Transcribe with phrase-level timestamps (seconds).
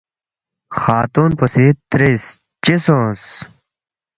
[0.79, 2.23] خاتون پو سی ترِس،
[2.63, 3.23] ”چِہ سونگس؟“